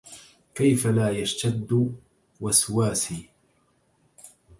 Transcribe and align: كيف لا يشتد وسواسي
كيف 0.55 0.87
لا 0.87 1.09
يشتد 1.09 1.93
وسواسي 2.41 3.29